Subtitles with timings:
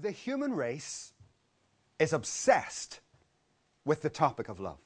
[0.00, 1.12] The human race
[1.98, 3.00] is obsessed
[3.84, 4.78] with the topic of love.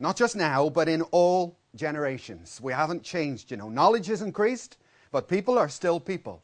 [0.00, 2.60] Not just now, but in all generations.
[2.62, 3.68] We haven't changed, you know.
[3.68, 4.78] Knowledge has increased,
[5.10, 6.42] but people are still people.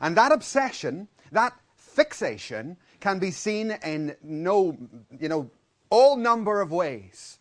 [0.00, 4.76] And that obsession, that fixation, can be seen in no,
[5.18, 5.50] you know,
[5.90, 7.38] all number of ways.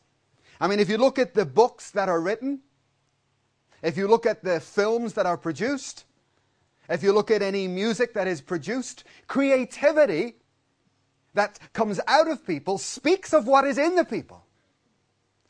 [0.59, 2.59] I mean, if you look at the books that are written,
[3.81, 6.04] if you look at the films that are produced,
[6.89, 10.35] if you look at any music that is produced, creativity
[11.35, 14.43] that comes out of people speaks of what is in the people.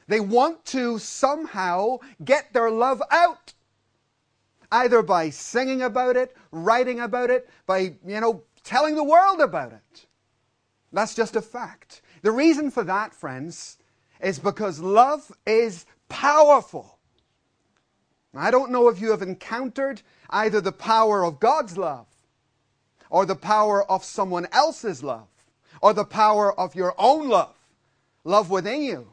[0.07, 3.53] They want to somehow get their love out,
[4.71, 9.71] either by singing about it, writing about it, by, you know, telling the world about
[9.71, 10.07] it.
[10.91, 12.01] That's just a fact.
[12.21, 13.77] The reason for that, friends,
[14.21, 16.98] is because love is powerful.
[18.33, 22.05] I don't know if you have encountered either the power of God's love,
[23.09, 25.27] or the power of someone else's love,
[25.81, 27.55] or the power of your own love,
[28.23, 29.07] love within you.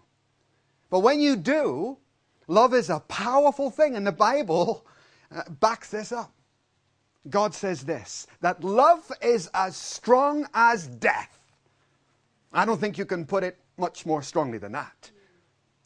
[0.91, 1.97] But when you do,
[2.47, 4.84] love is a powerful thing, and the Bible
[5.34, 6.33] uh, backs this up.
[7.28, 11.39] God says this that love is as strong as death.
[12.53, 15.11] I don't think you can put it much more strongly than that.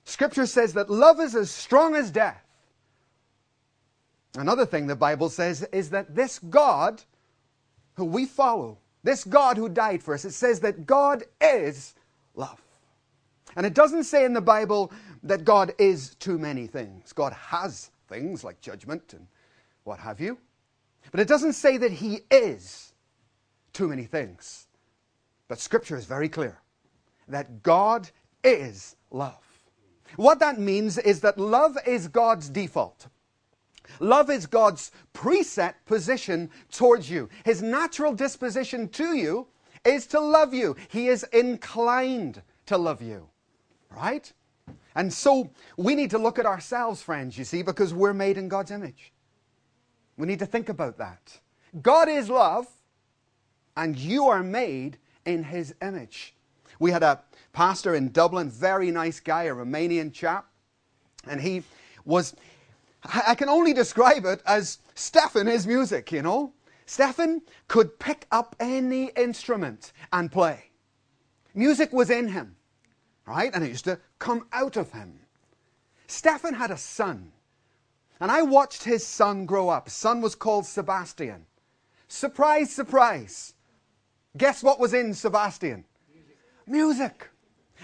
[0.05, 2.45] Scripture says that love is as strong as death.
[4.37, 7.03] Another thing the Bible says is that this God
[7.95, 11.95] who we follow, this God who died for us, it says that God is
[12.35, 12.61] love.
[13.57, 17.13] And it doesn't say in the Bible that God is too many things.
[17.13, 19.27] God has things like judgment and
[19.85, 20.39] what have you.
[21.11, 22.93] But it doesn't say that He is
[23.73, 24.69] too many things.
[25.49, 26.61] But Scripture is very clear
[27.29, 28.11] that God
[28.45, 29.45] is love.
[30.17, 33.09] What that means is that love is God's default.
[33.99, 37.29] Love is God's preset position towards you.
[37.45, 39.47] His natural disposition to you
[39.85, 40.77] is to love you.
[40.89, 43.29] He is inclined to love you.
[43.91, 44.33] Right?
[44.95, 48.49] And so we need to look at ourselves, friends, you see, because we're made in
[48.49, 49.13] God's image.
[50.17, 51.41] We need to think about that.
[51.81, 52.67] God is love,
[53.77, 56.35] and you are made in His image.
[56.79, 57.21] We had a
[57.53, 60.47] pastor in Dublin, very nice guy, a Romanian chap,
[61.29, 61.63] and he
[62.05, 62.35] was,
[63.05, 66.53] I can only describe it as Stefan, his music, you know.
[66.87, 70.71] Stefan could pick up any instrument and play.
[71.55, 72.57] Music was in him,
[73.27, 73.51] right?
[73.55, 75.21] And it used to come out of him.
[76.09, 77.33] Stefan had a son,
[78.21, 79.89] and I watched his son grow up.
[79.89, 81.47] Son was called Sebastian.
[82.09, 83.55] Surprise, surprise.
[84.37, 85.85] Guess what was in Sebastian?
[86.67, 87.30] Music.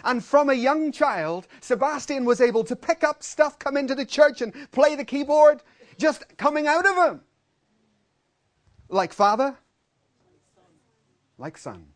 [0.07, 4.07] And from a young child, Sebastian was able to pick up stuff, come into the
[4.07, 5.63] church, and play the keyboard
[5.99, 7.21] just coming out of him.
[8.89, 9.57] Like father,
[11.39, 11.87] like son.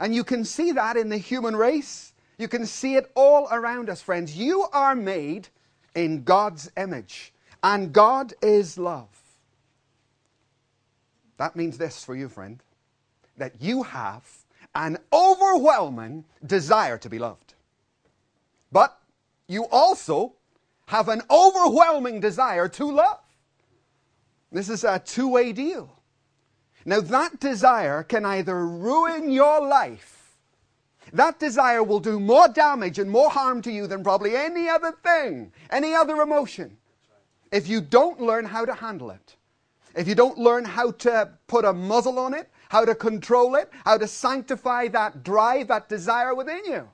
[0.00, 2.14] And you can see that in the human race.
[2.38, 4.36] You can see it all around us, friends.
[4.36, 5.48] You are made
[5.94, 9.08] in God's image, and God is love.
[11.36, 12.62] That means this for you, friend
[13.36, 14.26] that you have
[14.76, 17.54] an overwhelming desire to be loved.
[18.70, 18.96] But
[19.48, 20.34] you also
[20.86, 23.20] have an overwhelming desire to love.
[24.52, 25.90] This is a two way deal.
[26.84, 30.36] Now, that desire can either ruin your life,
[31.12, 34.92] that desire will do more damage and more harm to you than probably any other
[34.92, 36.76] thing, any other emotion,
[37.50, 39.36] if you don't learn how to handle it.
[39.96, 43.70] If you don't learn how to put a muzzle on it, how to control it,
[43.84, 46.88] how to sanctify that drive, that desire within you.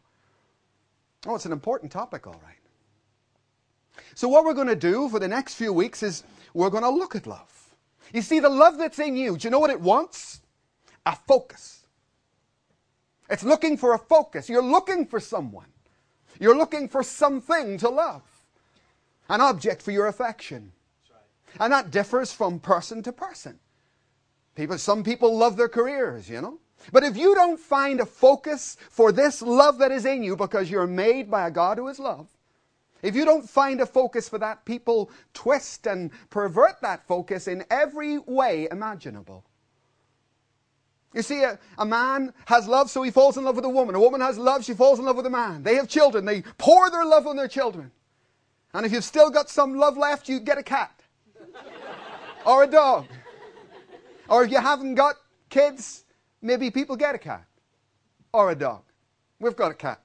[1.26, 2.56] Oh, it's an important topic, all right.
[4.14, 6.24] So, what we're going to do for the next few weeks is
[6.54, 7.48] we're going to look at love.
[8.12, 10.40] You see, the love that's in you, do you know what it wants?
[11.06, 11.86] A focus.
[13.30, 14.48] It's looking for a focus.
[14.48, 15.66] You're looking for someone.
[16.38, 18.22] You're looking for something to love,
[19.28, 20.72] an object for your affection.
[21.60, 23.58] And that differs from person to person.
[24.54, 26.58] People, some people love their careers, you know.
[26.90, 30.70] But if you don't find a focus for this love that is in you because
[30.70, 32.28] you're made by a God who is love,
[33.02, 37.64] if you don't find a focus for that, people twist and pervert that focus in
[37.70, 39.44] every way imaginable.
[41.12, 43.94] You see, a, a, man has love, so he falls in love with a woman.
[43.94, 45.62] A woman has love, she falls in love with a man.
[45.62, 47.90] They have children, they pour their love on their children.
[48.72, 51.02] And if you've still got some love left, you get a cat
[52.46, 53.06] or a dog.
[54.28, 55.16] Or if you haven't got
[55.48, 56.04] kids,
[56.40, 57.44] maybe people get a cat
[58.32, 58.82] or a dog.
[59.40, 60.00] We've got a cat.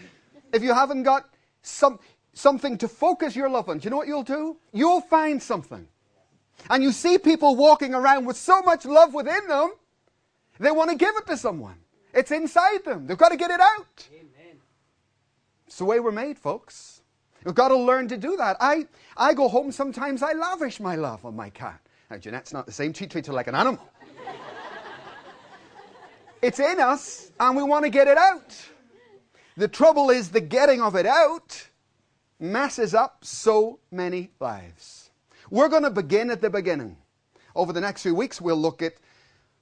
[0.52, 1.28] if you haven't got
[1.62, 1.98] some,
[2.32, 4.56] something to focus your love on, do you know what you'll do?
[4.72, 5.86] You'll find something.
[6.68, 9.72] And you see people walking around with so much love within them,
[10.58, 11.76] they want to give it to someone.
[12.12, 13.06] It's inside them.
[13.06, 14.08] They've got to get it out.
[14.12, 14.58] Amen.
[15.66, 17.00] It's the way we're made, folks.
[17.44, 18.56] We've got to learn to do that.
[18.60, 18.86] I,
[19.16, 21.80] I go home sometimes, I lavish my love on my cat.
[22.10, 22.92] Now, Jeanette's not the same.
[22.92, 23.88] She treats her like an animal.
[26.42, 28.56] it's in us, and we want to get it out.
[29.56, 31.68] The trouble is, the getting of it out
[32.40, 35.10] messes up so many lives.
[35.50, 36.96] We're going to begin at the beginning.
[37.54, 38.94] Over the next few weeks, we'll look at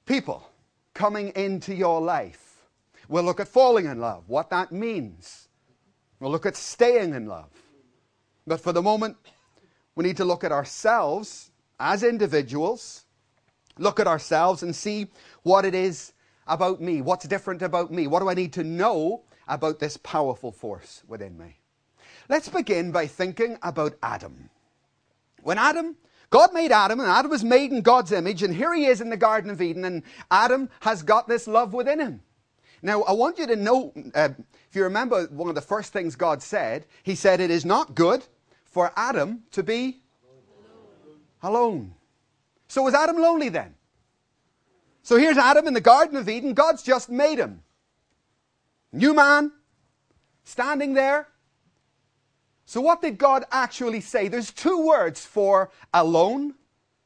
[0.06, 0.48] people
[0.94, 2.62] coming into your life.
[3.08, 5.48] We'll look at falling in love, what that means.
[6.20, 7.50] We'll look at staying in love.
[8.46, 9.16] But for the moment,
[9.94, 11.47] we need to look at ourselves
[11.78, 13.04] as individuals,
[13.78, 15.08] look at ourselves and see
[15.42, 16.12] what it is
[16.46, 20.52] about me, what's different about me, what do I need to know about this powerful
[20.52, 21.58] force within me.
[22.28, 24.50] Let's begin by thinking about Adam.
[25.42, 25.96] When Adam,
[26.30, 29.08] God made Adam, and Adam was made in God's image, and here he is in
[29.08, 32.20] the Garden of Eden, and Adam has got this love within him.
[32.82, 34.28] Now, I want you to know, uh,
[34.68, 37.94] if you remember one of the first things God said, He said, It is not
[37.96, 38.24] good
[38.66, 40.02] for Adam to be
[41.42, 41.94] alone.
[42.68, 43.74] So was Adam lonely then?
[45.02, 46.54] So here's Adam in the Garden of Eden.
[46.54, 47.62] God's just made him.
[48.92, 49.52] New man,
[50.44, 51.28] standing there,
[52.68, 54.28] so, what did God actually say?
[54.28, 56.54] There's two words for alone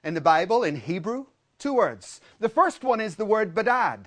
[0.02, 1.26] in the Bible, in Hebrew.
[1.56, 2.20] Two words.
[2.40, 4.06] The first one is the word badad.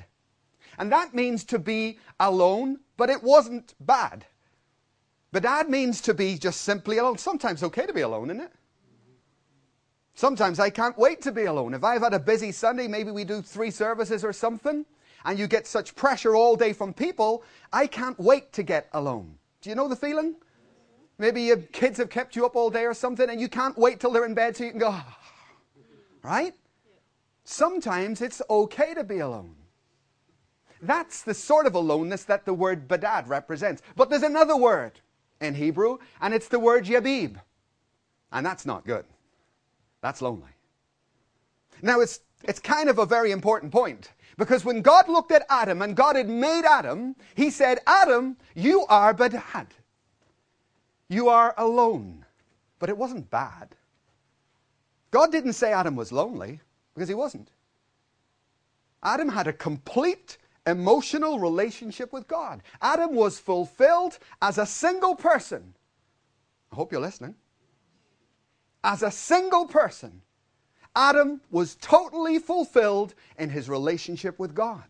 [0.78, 4.25] And that means to be alone, but it wasn't bad.
[5.33, 7.19] Badad means to be just simply alone.
[7.19, 8.51] Sometimes okay to be alone, isn't it?
[10.15, 11.73] Sometimes I can't wait to be alone.
[11.73, 14.85] If I've had a busy Sunday, maybe we do three services or something,
[15.25, 19.38] and you get such pressure all day from people, I can't wait to get alone.
[19.62, 20.35] Do you know the feeling?
[21.17, 24.00] Maybe your kids have kept you up all day or something and you can't wait
[24.00, 24.95] till they're in bed so you can go,
[26.23, 26.53] right?
[27.44, 29.56] Sometimes it's okay to be alone.
[30.81, 33.81] That's the sort of aloneness that the word badad represents.
[33.95, 35.00] But there's another word
[35.41, 37.39] in Hebrew, and it's the word yabib.
[38.31, 39.06] And that's not good.
[40.06, 40.52] That's lonely.
[41.81, 45.81] Now, it's, it's kind of a very important point because when God looked at Adam
[45.81, 49.66] and God had made Adam, he said, Adam, you are badad.
[51.10, 52.24] You are alone.
[52.78, 53.69] But it wasn't bad.
[55.10, 56.60] God didn't say Adam was lonely,
[56.94, 57.50] because he wasn't.
[59.02, 60.38] Adam had a complete
[60.68, 62.62] emotional relationship with God.
[62.80, 65.74] Adam was fulfilled as a single person.
[66.72, 67.34] I hope you're listening.
[68.85, 70.21] As a single person,
[70.95, 74.83] Adam was totally fulfilled in his relationship with God.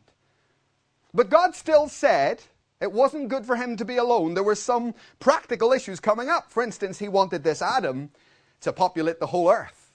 [1.13, 2.43] But God still said,
[2.81, 4.33] it wasn't good for him to be alone.
[4.33, 6.51] There were some practical issues coming up.
[6.51, 8.11] For instance, he wanted this Adam
[8.59, 9.93] to populate the whole earth.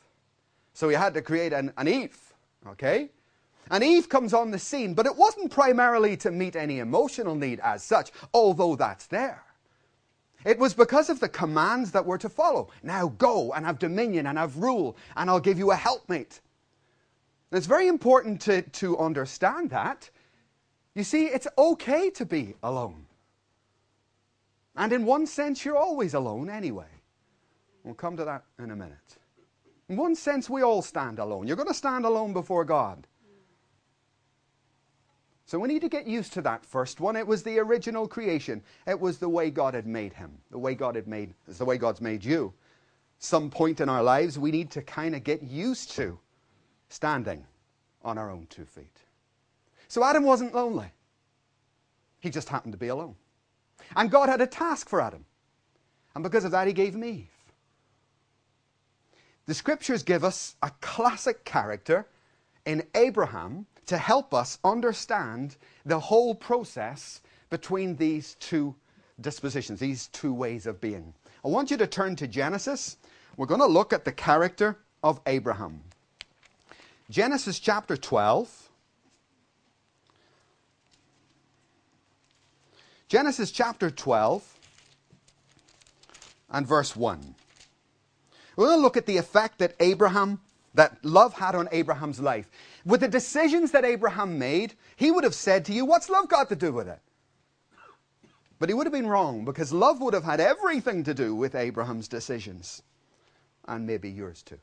[0.73, 2.19] So he had to create an, an Eve,
[2.69, 3.11] okay?
[3.70, 7.61] And Eve comes on the scene, but it wasn't primarily to meet any emotional need
[7.61, 9.44] as such, although that's there.
[10.45, 12.71] It was because of the commands that were to follow.
[12.83, 16.41] Now go and have dominion and have rule, and I'll give you a helpmate.
[17.51, 20.11] And it's very important to, to understand that
[20.95, 23.07] you see, it's okay to be alone.
[24.77, 26.89] And in one sense, you're always alone anyway.
[27.85, 29.17] We'll come to that in a minute.
[29.89, 31.47] In one sense, we all stand alone.
[31.47, 33.07] You're going to stand alone before God.
[35.50, 37.16] So we need to get used to that first one.
[37.16, 38.62] It was the original creation.
[38.87, 40.30] It was the way God had made him.
[40.52, 42.54] The way God had made, it's the way God's made you.
[43.19, 46.16] Some point in our lives, we need to kind of get used to
[46.88, 47.45] standing
[48.04, 48.97] on our own two feet.
[49.88, 50.92] So Adam wasn't lonely.
[52.21, 53.16] He just happened to be alone.
[53.97, 55.25] And God had a task for Adam.
[56.14, 57.26] And because of that, he gave him Eve.
[59.47, 62.07] The scriptures give us a classic character
[62.64, 67.20] in Abraham to help us understand the whole process
[67.50, 68.73] between these two
[69.20, 71.12] dispositions, these two ways of being.
[71.44, 72.99] I want you to turn to Genesis.
[73.37, 75.80] We're going to look at the character of Abraham.
[77.11, 78.70] Genesis chapter 12.
[83.09, 84.56] Genesis chapter 12
[86.50, 87.35] and verse 1.
[88.54, 90.40] We're going to look at the effect that Abraham,
[90.75, 92.49] that love had on Abraham's life.
[92.85, 96.49] With the decisions that Abraham made, he would have said to you, What's love got
[96.49, 97.00] to do with it?
[98.59, 101.55] But he would have been wrong because love would have had everything to do with
[101.55, 102.83] Abraham's decisions.
[103.67, 104.59] And maybe yours too.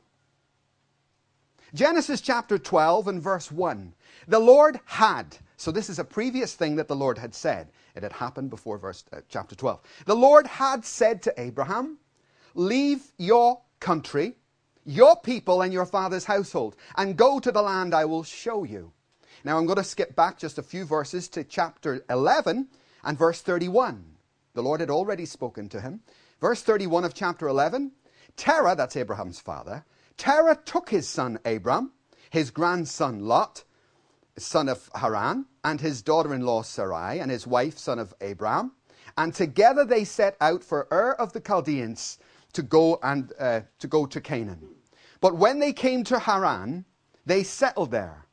[1.74, 3.92] Genesis chapter 12 and verse 1.
[4.28, 7.68] The Lord had, so this is a previous thing that the Lord had said.
[7.94, 9.80] It had happened before verse uh, chapter 12.
[10.06, 11.98] The Lord had said to Abraham,
[12.54, 14.36] "Leave your country,
[14.88, 18.92] your people and your father's household, and go to the land I will show you.
[19.44, 22.68] Now I'm going to skip back just a few verses to chapter 11
[23.04, 24.04] and verse 31.
[24.54, 26.00] The Lord had already spoken to him.
[26.40, 27.92] Verse 31 of chapter 11
[28.36, 29.84] Terah, that's Abraham's father,
[30.16, 31.92] Terah took his son Abram,
[32.30, 33.64] his grandson Lot,
[34.38, 38.72] son of Haran, and his daughter in law Sarai, and his wife, son of Abram,
[39.16, 42.18] and together they set out for Ur of the Chaldeans
[42.52, 44.77] to go, and, uh, to, go to Canaan.
[45.20, 46.84] But when they came to Haran,
[47.26, 48.26] they settled there.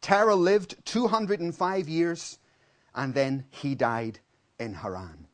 [0.00, 2.38] Terah lived 205 years,
[2.94, 4.18] and then he died
[4.58, 5.26] in Haran.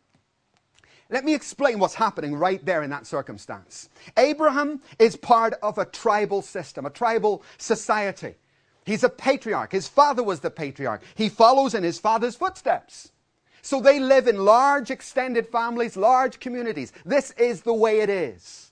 [1.11, 3.89] Let me explain what's happening right there in that circumstance.
[4.19, 8.35] Abraham is part of a tribal system, a tribal society.
[8.85, 9.73] He's a patriarch.
[9.73, 11.03] His father was the patriarch.
[11.15, 13.11] He follows in his father's footsteps.
[13.63, 16.93] So they live in large extended families, large communities.
[17.05, 18.68] This is the way it is.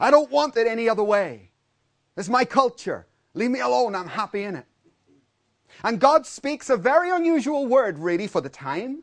[0.00, 1.50] I don't want it any other way.
[2.16, 3.06] It's my culture.
[3.34, 3.94] Leave me alone.
[3.94, 4.66] I'm happy in it.
[5.84, 9.02] And God speaks a very unusual word, really, for the time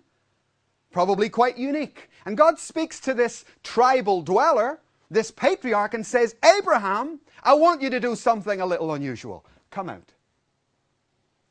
[0.96, 2.10] probably quite unique.
[2.26, 4.80] And God speaks to this tribal dweller,
[5.12, 9.46] this patriarch, and says, Abraham, I want you to do something a little unusual.
[9.72, 10.14] Come out.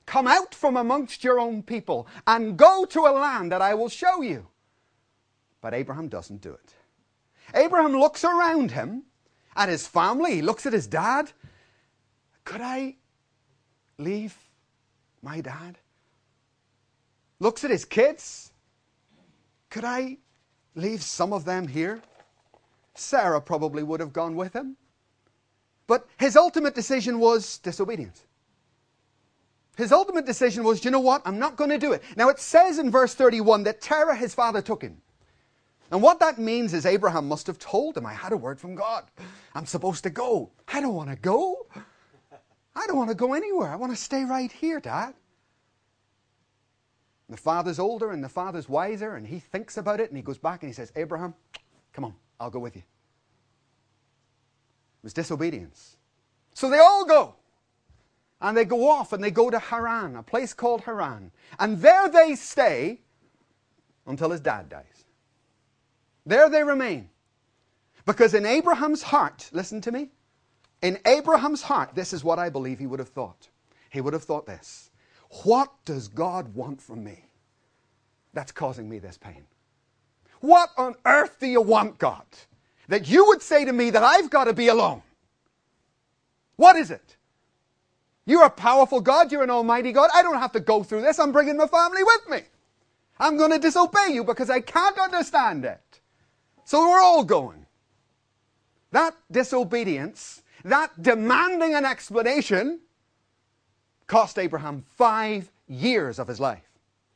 [0.07, 3.91] Come out from amongst your own people and go to a land that I will
[3.91, 4.47] show you.
[5.61, 6.75] But Abraham doesn't do it.
[7.55, 9.03] Abraham looks around him
[9.57, 10.37] at his family.
[10.37, 11.31] He looks at his dad.
[12.45, 12.97] Could I
[13.99, 14.37] leave
[15.23, 15.79] my dad?
[17.41, 18.53] Looks at his kids.
[19.71, 20.19] Could I
[20.75, 22.01] leave some of them here?
[22.95, 24.77] Sarah probably would have gone with him.
[25.87, 28.25] But his ultimate decision was disobedience.
[29.77, 31.23] His ultimate decision was, you know what?
[31.25, 32.03] I'm not going to do it.
[32.17, 35.01] Now it says in verse 31 that Terah, his father, took him.
[35.95, 38.75] And what that means is Abraham must have told him, I had a word from
[38.75, 39.05] God.
[39.55, 40.51] I'm supposed to go.
[40.67, 41.69] I don't want to go.
[42.75, 43.69] I don't want to go anywhere.
[43.69, 45.15] I want to stay right here, Dad.
[47.29, 50.37] The father's older and the father's wiser, and he thinks about it and he goes
[50.37, 51.33] back and he says, Abraham,
[51.93, 52.83] come on, I'll go with you.
[52.83, 55.97] It was disobedience.
[56.55, 57.37] So they all go.
[58.41, 61.31] And they go off and they go to Haran, a place called Haran.
[61.61, 63.03] And there they stay
[64.09, 64.94] until his dad dies.
[66.27, 67.11] There they remain.
[68.07, 70.11] Because in Abraham's heart, listen to me,
[70.83, 73.49] in Abraham's heart, this is what I believe he would have thought.
[73.91, 74.91] He would have thought this
[75.43, 77.25] what does God want from me
[78.33, 79.45] that's causing me this pain?
[80.41, 82.27] What on earth do you want, God?
[82.89, 85.03] That you would say to me that I've got to be alone.
[86.57, 87.17] What is it?
[88.27, 89.33] You're a powerful God.
[89.33, 90.11] You're an almighty God.
[90.15, 91.19] I don't have to go through this.
[91.19, 92.43] I'm bringing my family with me.
[93.19, 95.94] I'm going to disobey you because I can't understand it.
[96.65, 97.67] So we're all going.
[98.91, 102.81] That disobedience, that demanding an explanation,
[104.07, 106.63] cost Abraham five years of his life.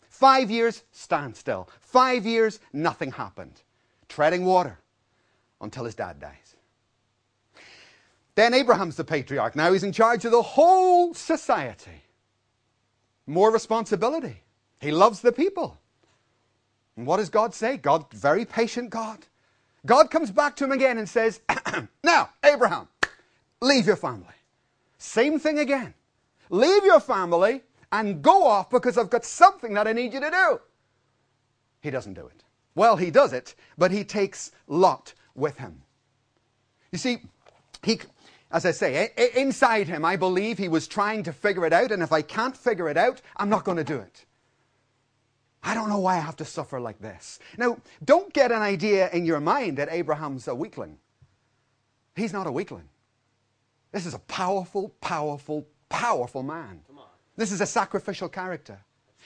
[0.09, 1.69] Five years, standstill.
[1.81, 3.63] Five years, nothing happened.
[4.09, 4.79] Treading water
[5.61, 6.57] until his dad dies.
[8.35, 9.57] Then Abraham's the patriarch.
[9.57, 12.03] Now he's in charge of the whole society.
[13.27, 14.43] More responsibility.
[14.81, 15.79] He loves the people.
[16.97, 17.77] And what does God say?
[17.77, 19.27] God, very patient God.
[19.87, 21.41] God comes back to him again and says,
[22.05, 22.89] Now, Abraham,
[23.61, 24.27] leave your family.
[24.99, 25.95] Same thing again.
[26.51, 30.31] Leave your family and go off because I've got something that I need you to
[30.31, 30.61] do.
[31.81, 32.45] He doesn't do it.
[32.75, 35.83] Well, he does it, but he takes Lot with him.
[36.93, 37.19] You see,
[37.83, 38.01] he,
[38.51, 42.03] as I say, inside him, I believe he was trying to figure it out, and
[42.03, 44.25] if I can't figure it out, I'm not going to do it.
[45.69, 47.41] I don't know why I have to suffer like this.
[47.59, 50.97] Now, don't get an idea in your mind that Abraham's a weakling.
[52.17, 52.89] He's not a weakling.
[53.93, 56.81] This is a powerful, powerful, powerful man.
[57.37, 58.79] This is a sacrificial character.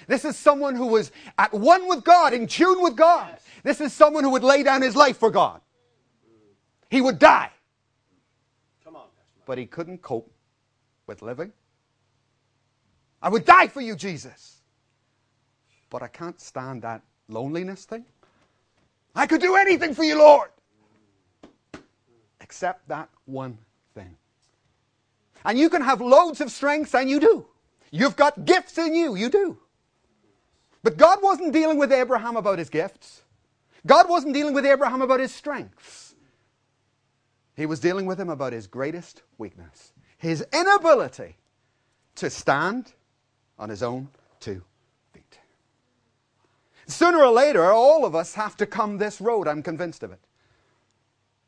[0.08, 3.28] This is someone who was at one with God, in tune with God.
[3.30, 3.42] Yes.
[3.62, 5.60] This is someone who would lay down his life for God.
[6.90, 7.52] He would die.
[8.82, 9.06] Come on,
[9.46, 10.28] but he couldn't cope
[11.06, 11.52] with living.
[13.22, 14.51] I would die for you, Jesus.
[15.92, 18.06] But I can't stand that loneliness thing.
[19.14, 20.48] I could do anything for you, Lord.
[22.40, 23.58] Except that one
[23.94, 24.16] thing.
[25.44, 27.46] And you can have loads of strengths, and you do.
[27.90, 29.58] You've got gifts in you, you do.
[30.82, 33.20] But God wasn't dealing with Abraham about his gifts.
[33.84, 36.14] God wasn't dealing with Abraham about his strengths.
[37.54, 41.36] He was dealing with him about his greatest weakness his inability
[42.14, 42.92] to stand
[43.58, 44.08] on his own
[44.38, 44.62] two.
[46.86, 49.46] Sooner or later, all of us have to come this road.
[49.48, 50.20] I'm convinced of it.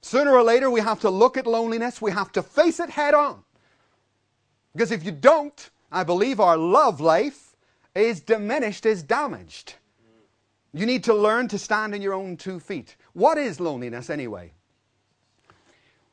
[0.00, 3.14] Sooner or later, we have to look at loneliness, we have to face it head
[3.14, 3.43] on.
[4.73, 7.57] Because if you don't, I believe our love life
[7.95, 9.75] is diminished, is damaged.
[10.73, 12.97] You need to learn to stand on your own two feet.
[13.12, 14.53] What is loneliness anyway?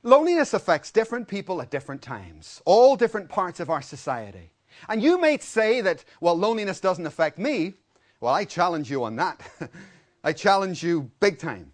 [0.03, 4.51] Loneliness affects different people at different times, all different parts of our society.
[4.87, 7.73] And you may say that, well, loneliness doesn't affect me.
[8.21, 9.41] Well, I challenge you on that.
[10.23, 11.73] I challenge you big time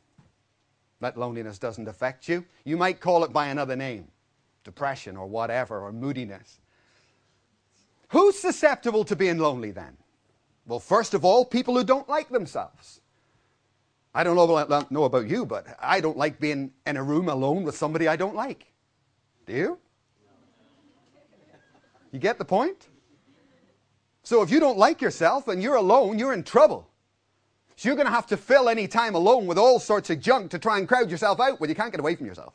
[1.01, 2.43] that loneliness doesn't affect you.
[2.63, 4.07] You might call it by another name
[4.63, 6.59] depression or whatever, or moodiness.
[8.09, 9.95] Who's susceptible to being lonely then?
[10.65, 12.99] Well, first of all, people who don't like themselves.
[14.13, 17.29] I don't know about, uh, about you, but I don't like being in a room
[17.29, 18.65] alone with somebody I don't like.
[19.45, 19.79] Do you?
[22.11, 22.87] You get the point?
[24.27, 26.85] So if you don't like yourself and you're alone, you're in trouble.
[27.77, 30.51] So you're going to have to fill any time alone with all sorts of junk
[30.51, 32.53] to try and crowd yourself out when you can't get away from yourself.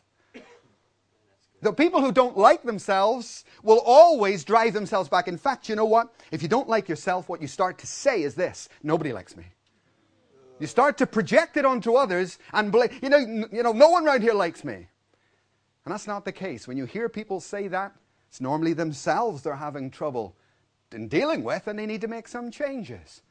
[1.63, 5.29] The people who don't like themselves will always drive themselves back.
[5.29, 6.13] In fact, you know what?
[6.31, 9.45] If you don't like yourself, what you start to say is this nobody likes me.
[10.61, 14.07] You start to project it onto others and blame, you know, you know, no one
[14.07, 14.75] around here likes me.
[15.87, 16.69] And that's not the case.
[16.69, 17.95] When you hear people say that,
[18.29, 20.37] it's normally themselves they're having trouble
[20.95, 23.23] in dealing with and they need to make some changes.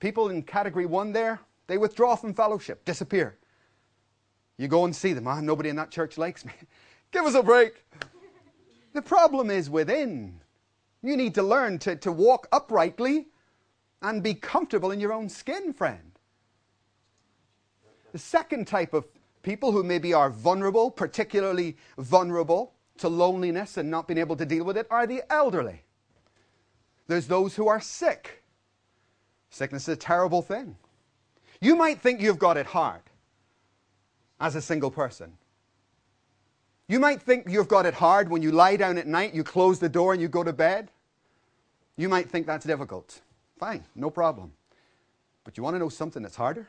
[0.00, 3.36] People in category one there, they withdraw from fellowship, disappear.
[4.56, 5.26] You go and see them.
[5.26, 6.52] Ah, nobody in that church likes me.
[7.12, 7.84] Give us a break.
[8.92, 10.40] The problem is within.
[11.02, 13.28] You need to learn to, to walk uprightly
[14.02, 16.12] and be comfortable in your own skin, friend.
[18.12, 19.06] The second type of
[19.42, 24.64] people who maybe are vulnerable, particularly vulnerable to loneliness and not being able to deal
[24.64, 25.82] with it, are the elderly.
[27.08, 28.44] There's those who are sick.
[29.50, 30.76] Sickness is a terrible thing.
[31.60, 33.00] You might think you've got it hard
[34.40, 35.32] as a single person.
[36.86, 39.78] You might think you've got it hard when you lie down at night, you close
[39.78, 40.90] the door, and you go to bed.
[41.96, 43.20] You might think that's difficult.
[43.58, 44.52] Fine, no problem.
[45.44, 46.68] But you want to know something that's harder?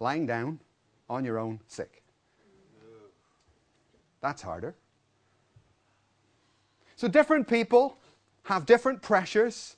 [0.00, 0.58] Lying down
[1.08, 2.02] on your own sick.
[4.20, 4.74] That's harder.
[6.96, 7.98] So, different people
[8.44, 9.76] have different pressures,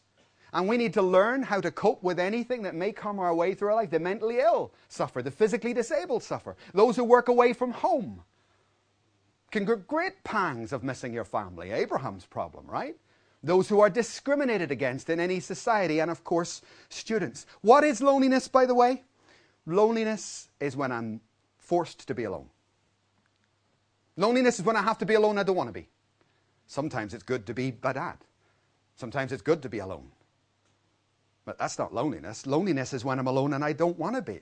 [0.52, 3.54] and we need to learn how to cope with anything that may come our way
[3.54, 3.90] through our life.
[3.90, 8.22] The mentally ill suffer, the physically disabled suffer, those who work away from home
[9.50, 11.70] can get great pangs of missing your family.
[11.70, 12.96] Abraham's problem, right?
[13.42, 17.46] Those who are discriminated against in any society, and of course, students.
[17.60, 19.04] What is loneliness, by the way?
[19.66, 21.20] Loneliness is when I'm
[21.58, 22.48] forced to be alone.
[24.16, 25.88] Loneliness is when I have to be alone I don't want to be.
[26.66, 28.16] Sometimes it's good to be badad.
[28.96, 30.10] Sometimes it's good to be alone.
[31.44, 32.46] But that's not loneliness.
[32.46, 34.40] Loneliness is when I'm alone and I don't want to be.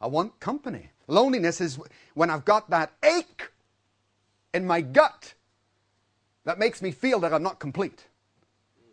[0.00, 0.90] I want company.
[1.08, 1.78] Loneliness is
[2.14, 3.50] when I've got that ache
[4.54, 5.34] in my gut
[6.44, 8.06] that makes me feel that I'm not complete.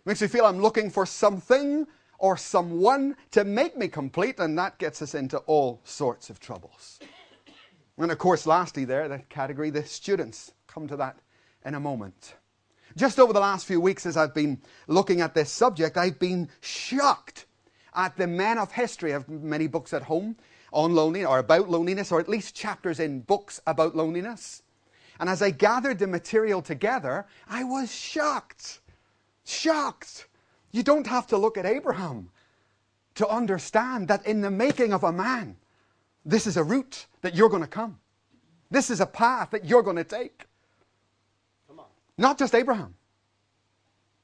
[0.04, 1.88] Makes me feel I'm looking for something
[2.20, 7.00] or someone to make me complete, and that gets us into all sorts of troubles.
[7.98, 10.52] And of course, lastly, there, the category, the students.
[10.68, 11.20] Come to that
[11.66, 12.36] in a moment.
[12.98, 16.50] Just over the last few weeks, as I've been looking at this subject, I've been
[16.62, 17.46] shocked
[17.94, 19.12] at the men of history.
[19.12, 20.38] I have many books at home
[20.72, 24.64] on loneliness or about loneliness, or at least chapters in books about loneliness.
[25.20, 28.80] And as I gathered the material together, I was shocked.
[29.46, 30.28] Shocked.
[30.72, 32.30] You don't have to look at Abraham
[33.16, 35.58] to understand that in the making of a man,
[36.26, 38.00] this is a route that you're going to come.
[38.72, 40.46] This is a path that you're going to take.
[42.18, 42.96] Not just Abraham.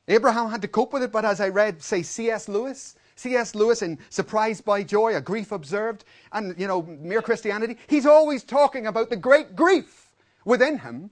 [0.07, 2.49] Abraham had to cope with it, but as I read, say, C.S.
[2.49, 3.55] Lewis, C.S.
[3.55, 8.43] Lewis in Surprised by Joy, A Grief Observed, and, you know, Mere Christianity, he's always
[8.43, 10.11] talking about the great grief
[10.43, 11.11] within him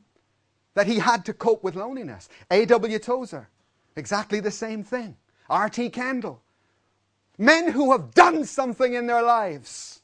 [0.73, 2.29] that he had to cope with loneliness.
[2.51, 2.99] A.W.
[2.99, 3.49] Tozer,
[3.95, 5.15] exactly the same thing.
[5.49, 5.89] R.T.
[5.91, 6.41] Kendall,
[7.37, 10.01] men who have done something in their lives.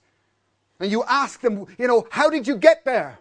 [0.80, 3.20] And you ask them, you know, how did you get there?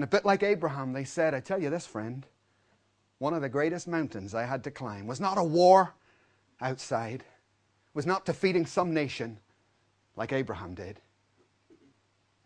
[0.00, 2.24] And a bit like Abraham, they said, I tell you this, friend,
[3.18, 5.92] one of the greatest mountains I had to climb was not a war
[6.58, 7.22] outside,
[7.92, 9.36] was not defeating some nation
[10.16, 11.02] like Abraham did.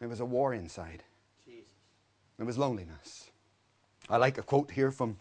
[0.01, 1.05] It was a war inside.
[1.47, 1.69] Jesus.
[2.41, 3.31] It was loneliness.
[4.11, 5.17] I like a quote here from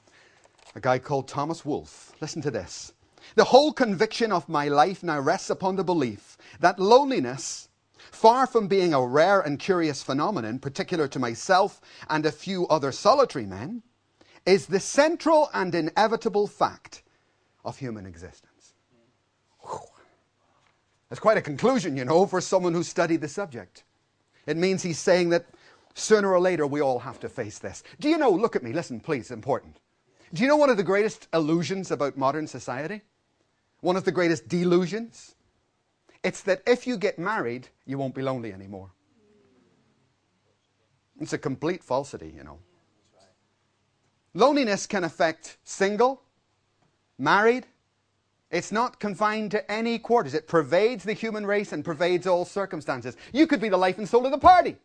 [0.74, 2.13] a guy called Thomas Wolfe.
[2.19, 2.93] Listen to this.
[3.36, 7.69] The whole conviction of my life now rests upon the belief that loneliness,
[8.12, 12.92] far from being a rare and curious phenomenon particular to myself and a few other
[12.92, 13.84] solitary men,
[14.46, 17.04] is the central and inevitable fact
[17.63, 18.74] of human existence.
[19.62, 19.80] Whew.
[21.10, 23.84] That's quite a conclusion, you know, for someone who studied the subject.
[24.46, 25.46] It means he's saying that
[25.96, 27.84] Sooner or later, we all have to face this.
[28.00, 29.80] Do you know, look at me, listen, please, important.
[30.34, 33.02] Do you know one of the greatest illusions about modern society?
[33.82, 35.36] One of the greatest delusions?
[36.24, 38.92] It's that if you get married, you won't be lonely anymore.
[41.20, 42.60] It's a complete falsity, you know.
[44.34, 46.24] Loneliness can affect single,
[47.18, 47.68] married.
[48.50, 50.34] It's not confined to any quarters.
[50.34, 53.16] It pervades the human race and pervades all circumstances.
[53.32, 54.78] You could be the life and soul of the party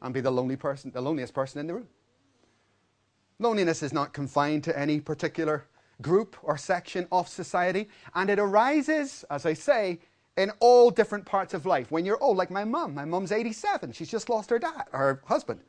[0.00, 1.88] and be the lonely person, the loneliest person in the room.
[3.38, 5.64] Loneliness is not confined to any particular
[6.02, 10.00] group or section of society, and it arises, as I say,
[10.36, 11.90] in all different parts of life.
[11.90, 15.22] When you're old, like my mum, my mum's 87, she's just lost her dad, her
[15.26, 15.60] husband,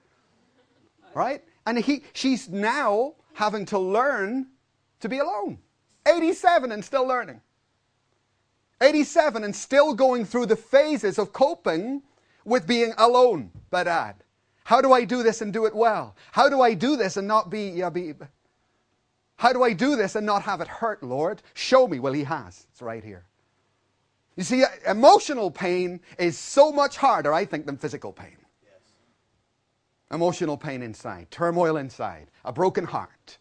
[1.14, 1.44] right?
[1.66, 4.48] And he, she's now having to learn
[5.02, 5.60] to be alone.
[6.06, 7.42] 87 and still learning.
[8.82, 12.02] 87 and still going through the phases of coping
[12.46, 14.16] with being alone by dad.
[14.66, 16.16] How do I do this and do it well?
[16.32, 18.14] How do I do this and not be, yeah, be
[19.38, 21.42] how do I do this and not have it hurt, Lord?
[21.54, 22.00] Show me.
[22.00, 22.68] Well, He has.
[22.72, 23.26] It's right here.
[24.36, 28.38] You see, emotional pain is so much harder, I think, than physical pain.
[28.64, 28.82] Yes.
[30.12, 33.38] Emotional pain inside, turmoil inside, a broken heart.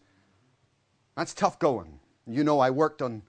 [1.17, 1.99] That's tough going.
[2.27, 3.23] You know, I worked on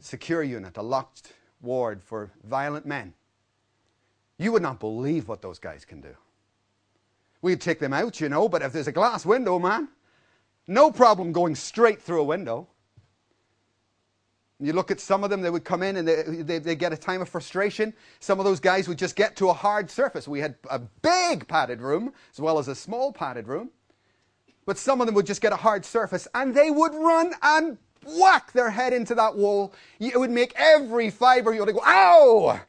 [0.00, 3.12] secure unit, a locked ward for violent men.
[4.38, 6.14] You would not believe what those guys can do.
[7.42, 9.88] We'd take them out, you know, but if there's a glass window, man,
[10.68, 12.68] no problem going straight through a window.
[14.60, 16.92] You look at some of them, they would come in and they, they, they, get
[16.92, 17.94] a time of frustration.
[18.18, 20.26] Some of those guys would just get to a hard surface.
[20.26, 23.70] We had a big padded room as well as a small padded room.
[24.66, 27.78] But some of them would just get a hard surface and they would run and
[28.04, 29.72] whack their head into that wall.
[30.00, 32.60] It would make every fiber, you would go, ow!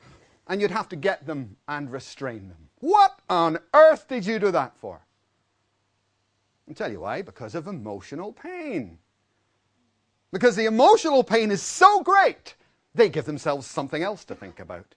[0.48, 2.70] And you'd have to get them and restrain them.
[2.80, 5.02] What on earth did you do that for?
[6.70, 7.24] I'll tell you why.
[7.24, 9.00] Because of emotional pain.
[10.32, 12.56] Because the emotional pain is so great,
[12.94, 14.94] they give themselves something else to think about.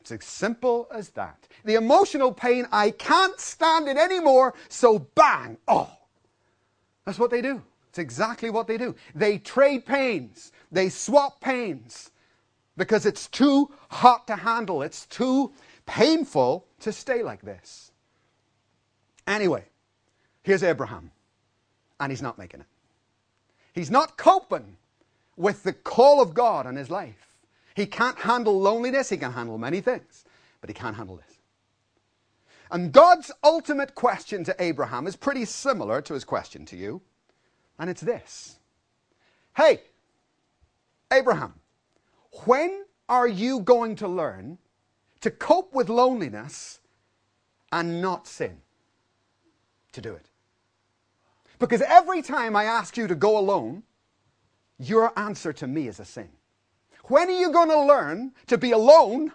[0.00, 1.48] It's as simple as that.
[1.64, 5.90] The emotional pain, I can't stand it anymore, so bang, oh.
[7.04, 7.62] That's what they do.
[7.88, 8.96] It's exactly what they do.
[9.14, 12.10] They trade pains, they swap pains
[12.76, 15.52] because it's too hot to handle, it's too
[15.86, 17.92] painful to stay like this.
[19.26, 19.64] Anyway,
[20.44, 21.10] Here's Abraham,
[21.98, 22.66] and he's not making it.
[23.72, 24.76] He's not coping
[25.36, 27.32] with the call of God on his life.
[27.74, 30.24] He can't handle loneliness, he can handle many things,
[30.60, 31.38] but he can't handle this.
[32.70, 37.00] And God's ultimate question to Abraham is pretty similar to his question to you,
[37.78, 38.58] and it's this
[39.56, 39.80] Hey,
[41.10, 41.54] Abraham,
[42.44, 44.58] when are you going to learn
[45.22, 46.80] to cope with loneliness
[47.72, 48.58] and not sin?
[49.92, 50.28] To do it.
[51.58, 53.84] Because every time I ask you to go alone,
[54.78, 56.28] your answer to me is a sin.
[57.04, 59.32] When are you going to learn to be alone,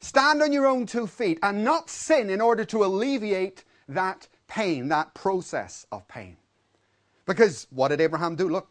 [0.00, 4.88] stand on your own two feet, and not sin in order to alleviate that pain,
[4.88, 6.36] that process of pain?
[7.26, 8.48] Because what did Abraham do?
[8.48, 8.68] Look,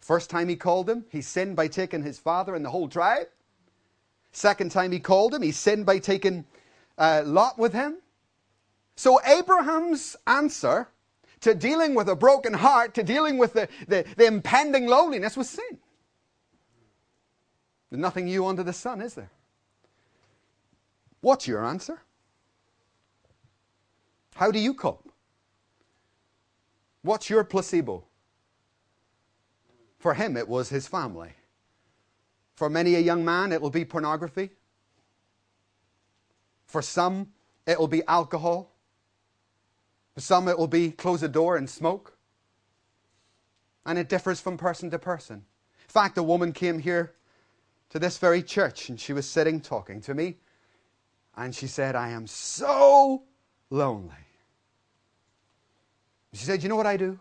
[0.00, 3.26] first time he called him, he sinned by taking his father and the whole tribe.
[4.32, 6.44] Second time he called him, he sinned by taking
[6.96, 7.98] uh, Lot with him.
[8.96, 10.88] So Abraham's answer
[11.40, 15.48] to dealing with a broken heart, to dealing with the, the, the impending loneliness was
[15.48, 15.78] sin.
[17.90, 19.30] There's nothing new under the sun, is there?
[21.20, 22.00] What's your answer?
[24.34, 25.12] How do you cope?
[27.02, 28.04] What's your placebo?
[29.98, 31.32] For him, it was his family.
[32.54, 34.50] For many a young man, it will be pornography.
[36.66, 37.32] For some,
[37.66, 38.70] it will be alcohol.
[40.20, 42.14] For some, it will be close the door and smoke.
[43.86, 45.36] And it differs from person to person.
[45.36, 47.14] In fact, a woman came here
[47.88, 50.36] to this very church and she was sitting talking to me.
[51.38, 53.22] And she said, I am so
[53.70, 54.12] lonely.
[56.34, 57.18] She said, You know what I do?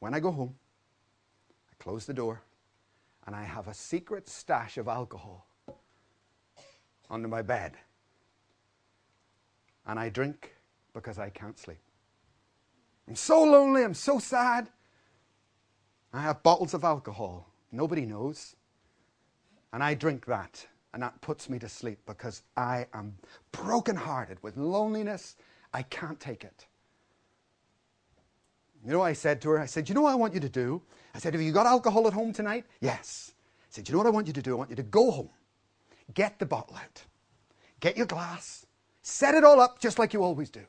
[0.00, 0.56] When I go home,
[1.70, 2.42] I close the door
[3.28, 5.46] and I have a secret stash of alcohol
[7.08, 7.74] under my bed.
[9.86, 10.57] And I drink
[10.98, 11.78] because I can't sleep.
[13.06, 14.68] I'm so lonely, I'm so sad.
[16.12, 17.48] I have bottles of alcohol.
[17.70, 18.56] Nobody knows.
[19.72, 23.14] And I drink that, and that puts me to sleep because I am
[23.52, 25.36] brokenhearted with loneliness.
[25.72, 26.66] I can't take it.
[28.84, 29.58] You know what I said to her?
[29.58, 30.82] I said, You know what I want you to do?
[31.14, 32.64] I said, Have you got alcohol at home tonight?
[32.80, 33.32] Yes.
[33.62, 34.54] I said, You know what I want you to do?
[34.54, 35.30] I want you to go home,
[36.14, 37.02] get the bottle out,
[37.80, 38.66] get your glass,
[39.08, 40.60] Set it all up just like you always do,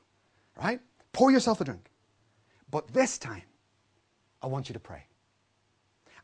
[0.62, 0.80] right?
[1.14, 1.90] Pour yourself a drink.
[2.70, 3.44] But this time,
[4.42, 5.04] I want you to pray.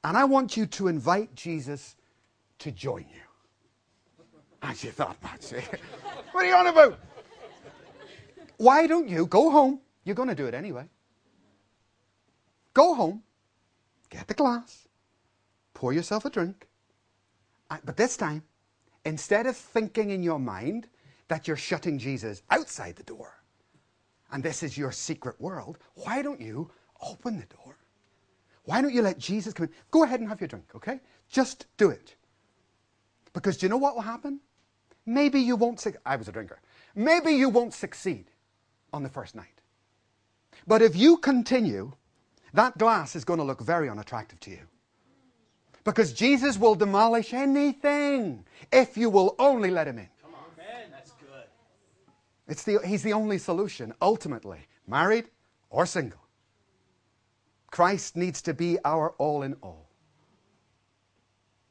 [0.03, 1.95] And I want you to invite Jesus
[2.59, 3.21] to join you.
[4.61, 5.63] As you thought, Patsy.
[6.31, 6.99] what are you on about?
[8.57, 9.79] Why don't you go home?
[10.03, 10.87] You're going to do it anyway.
[12.73, 13.23] Go home,
[14.09, 14.87] get the glass,
[15.73, 16.67] pour yourself a drink.
[17.69, 18.43] Uh, but this time,
[19.05, 20.87] instead of thinking in your mind
[21.27, 23.33] that you're shutting Jesus outside the door,
[24.35, 26.69] and this is your secret world, why don't you
[27.01, 27.77] open the door?
[28.65, 29.71] Why don't you let Jesus come in?
[29.91, 30.99] Go ahead and have your drink, okay?
[31.29, 32.15] Just do it.
[33.31, 34.41] Because do you know what will happen?
[35.05, 35.79] Maybe you won't.
[35.79, 36.59] Su- I was a drinker.
[36.95, 38.25] Maybe you won't succeed
[38.91, 39.61] on the first night.
[40.67, 41.93] But if you continue,
[42.53, 44.67] that glass is going to look very unattractive to you.
[45.85, 50.09] Because Jesus will demolish anything if you will only let him in.
[50.21, 50.91] Come on, man.
[50.91, 51.47] That's good.
[52.47, 55.29] It's the, he's the only solution, ultimately, married
[55.69, 56.19] or single.
[57.71, 59.89] Christ needs to be our all in all.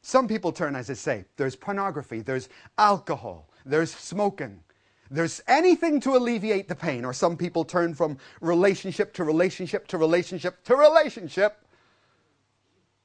[0.02, 4.60] Some people turn, as I say, there's pornography, there's alcohol, there's smoking,
[5.10, 7.04] there's anything to alleviate the pain.
[7.04, 11.64] Or some people turn from relationship to relationship to relationship to relationship.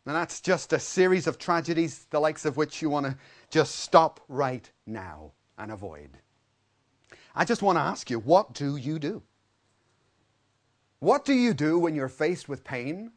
[0.06, 3.16] And that's just a series of tragedies, the likes of which you want to
[3.50, 6.10] just stop right now and avoid.
[7.36, 9.22] I just want to ask you, what do you do?
[11.00, 13.12] What do you do when you're faced with pain?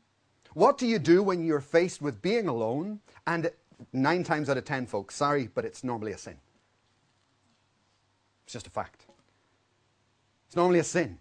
[0.54, 3.00] What do you do when you're faced with being alone?
[3.26, 3.50] And
[3.92, 6.36] nine times out of ten, folks, sorry, but it's normally a sin.
[8.44, 9.06] It's just a fact.
[10.46, 11.18] It's normally a sin.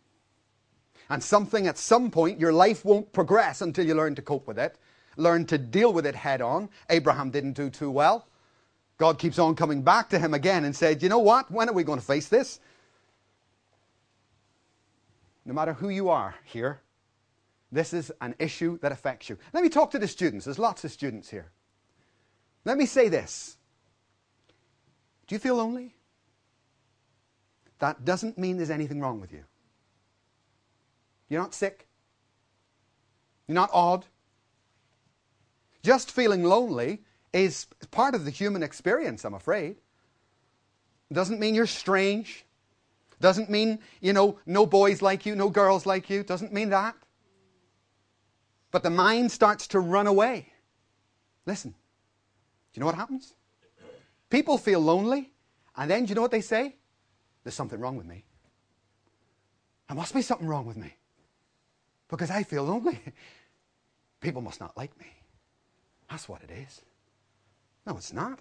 [1.09, 4.59] And something at some point, your life won't progress until you learn to cope with
[4.59, 4.77] it,
[5.17, 6.69] learn to deal with it head on.
[6.89, 8.27] Abraham didn't do too well.
[8.97, 11.49] God keeps on coming back to him again and said, You know what?
[11.49, 12.59] When are we going to face this?
[15.45, 16.81] No matter who you are here,
[17.71, 19.37] this is an issue that affects you.
[19.53, 20.45] Let me talk to the students.
[20.45, 21.51] There's lots of students here.
[22.65, 23.57] Let me say this
[25.27, 25.95] Do you feel lonely?
[27.79, 29.43] That doesn't mean there's anything wrong with you.
[31.29, 31.87] You're not sick.
[33.47, 34.05] You're not odd.
[35.81, 37.01] Just feeling lonely
[37.33, 39.77] is part of the human experience, I'm afraid.
[41.11, 42.45] Doesn't mean you're strange.
[43.21, 46.23] Doesn't mean, you know, no boys like you, no girls like you.
[46.23, 46.95] Doesn't mean that.
[48.71, 50.47] But the mind starts to run away.
[51.45, 51.75] Listen, do
[52.73, 53.33] you know what happens?
[54.29, 55.31] People feel lonely,
[55.75, 56.75] and then do you know what they say?
[57.43, 58.23] There's something wrong with me.
[59.87, 60.95] There must be something wrong with me.
[62.07, 62.99] Because I feel lonely.
[64.21, 65.07] People must not like me.
[66.09, 66.81] That's what it is.
[67.85, 68.39] No, it's not.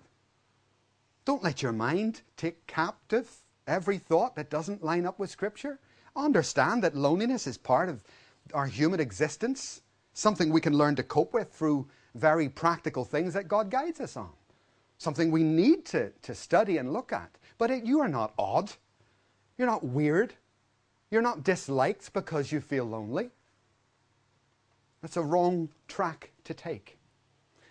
[1.24, 3.30] Don't let your mind take captive
[3.70, 5.78] every thought that doesn't line up with Scripture.
[6.16, 8.02] Understand that loneliness is part of
[8.52, 9.80] our human existence,
[10.12, 14.16] something we can learn to cope with through very practical things that God guides us
[14.16, 14.30] on,
[14.98, 17.30] something we need to, to study and look at.
[17.58, 18.72] But it, you are not odd.
[19.56, 20.34] You're not weird.
[21.12, 23.30] You're not disliked because you feel lonely.
[25.00, 26.98] That's a wrong track to take.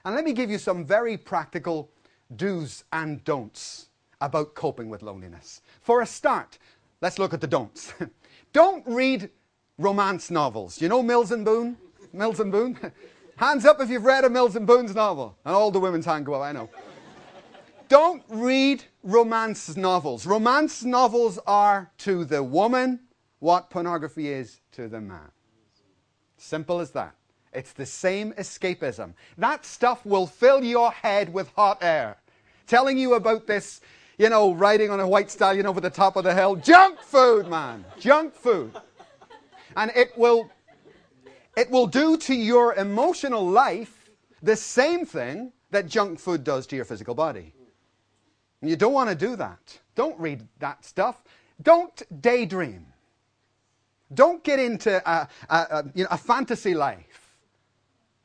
[0.05, 1.91] And let me give you some very practical
[2.33, 3.88] do's and don'ts
[4.21, 5.61] about coping with loneliness.
[5.81, 6.57] For a start,
[7.01, 7.93] let's look at the don'ts.
[8.53, 9.29] Don't read
[9.77, 10.81] romance novels.
[10.81, 11.77] You know Mills and Boon?
[12.13, 12.77] Mills and Boon?
[13.37, 15.37] Hands up if you've read a Mills and Boon's novel.
[15.45, 16.69] And all the women's hand go up, I know.
[17.87, 20.25] Don't read romance novels.
[20.25, 22.99] Romance novels are to the woman
[23.39, 25.31] what pornography is to the man.
[26.37, 27.15] Simple as that.
[27.53, 29.13] It's the same escapism.
[29.37, 32.17] That stuff will fill your head with hot air,
[32.67, 33.81] telling you about this,
[34.19, 36.57] you know, riding on a white stallion over the top of the hill.
[36.57, 37.85] Junk food, man.
[37.97, 38.73] Junk food.
[39.75, 40.51] And it will
[41.55, 44.09] it will do to your emotional life
[44.43, 47.53] the same thing that junk food does to your physical body.
[48.61, 49.79] And you don't want to do that.
[49.95, 51.23] Don't read that stuff.
[51.61, 52.85] Don't daydream.
[54.13, 57.37] Don't get into a, a, a, you know, a fantasy life.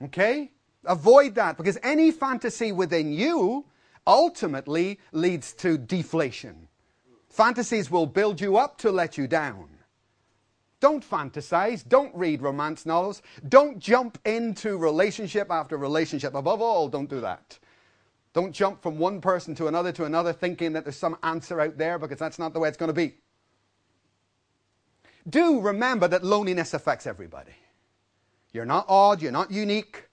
[0.03, 0.51] Okay?
[0.87, 3.65] Avoid that because any fantasy within you
[4.07, 6.69] ultimately leads to deflation.
[7.29, 9.69] Fantasies will build you up to let you down.
[10.81, 11.87] Don't fantasize.
[11.89, 13.23] Don't read romance novels.
[13.49, 16.35] Don't jump into relationship after relationship.
[16.35, 17.59] Above all, don't do that.
[18.35, 21.79] Don't jump from one person to another to another thinking that there's some answer out
[21.79, 23.15] there because that's not the way it's going to be.
[25.29, 27.53] Do remember that loneliness affects everybody.
[28.53, 30.04] You're not odd, you're not unique.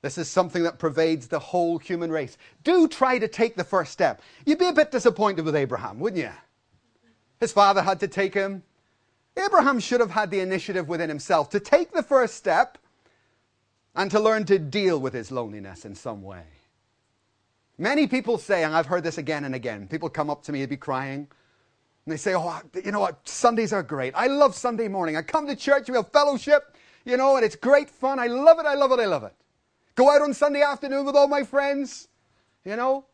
[0.00, 2.38] This is something that pervades the whole human race.
[2.62, 4.22] Do try to take the first step.
[4.46, 6.30] You'd be a bit disappointed with Abraham, wouldn't you?
[7.40, 8.62] His father had to take him.
[9.36, 12.78] Abraham should have had the initiative within himself to take the first step
[13.94, 16.44] and to learn to deal with his loneliness in some way.
[17.76, 20.60] Many people say, and I've heard this again and again, people come up to me,
[20.60, 21.28] they'd be crying,
[22.04, 23.28] and they say, Oh, you know what?
[23.28, 24.14] Sundays are great.
[24.16, 25.16] I love Sunday morning.
[25.16, 28.18] I come to church, we have fellowship, you know, and it's great fun.
[28.18, 29.34] I love it, I love it, I love it.
[29.98, 32.06] Go out on Sunday afternoon with all my friends,
[32.64, 33.04] you know.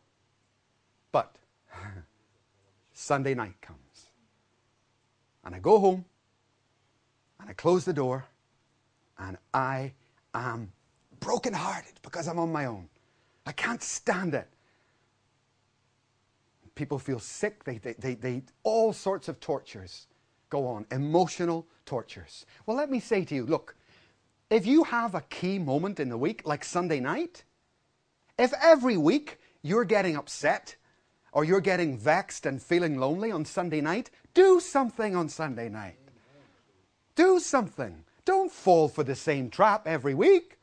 [1.11, 1.35] But
[2.93, 3.79] Sunday night comes.
[5.43, 6.05] And I go home
[7.39, 8.27] and I close the door
[9.17, 9.93] and I
[10.35, 10.71] am
[11.21, 12.87] brokenhearted because I'm on my own.
[13.47, 14.47] I can't stand it.
[16.75, 17.63] People feel sick.
[17.63, 20.05] They, they, they, they, all sorts of tortures
[20.51, 22.45] go on, emotional tortures.
[22.67, 23.75] Well, let me say to you look,
[24.49, 27.43] if you have a key moment in the week, like Sunday night,
[28.37, 30.75] if every week you're getting upset
[31.31, 35.97] or you're getting vexed and feeling lonely on Sunday night, do something on Sunday night.
[37.15, 38.03] Do something.
[38.25, 40.57] Don't fall for the same trap every week.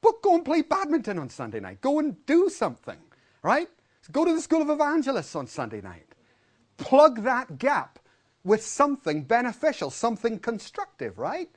[0.00, 1.80] But go and play badminton on Sunday night.
[1.80, 2.98] Go and do something,
[3.42, 3.68] right?
[4.10, 6.06] Go to the School of Evangelists on Sunday night.
[6.76, 7.98] Plug that gap
[8.44, 11.48] with something beneficial, something constructive, right?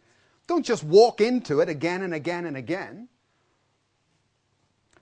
[0.48, 3.08] Don't just walk into it again and again and again.